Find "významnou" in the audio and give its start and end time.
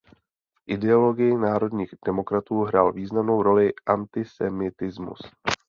2.93-3.41